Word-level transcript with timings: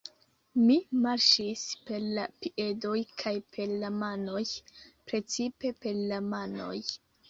Mi 0.61 0.77
marŝis 1.03 1.65
per 1.91 2.07
la 2.17 2.25
piedoj 2.47 2.95
kaj 3.23 3.37
per 3.59 3.77
la 3.85 3.95
manoj, 4.01 4.45
precipe 4.77 5.77
per 5.87 6.05
la 6.13 6.25
manoj. 6.37 6.79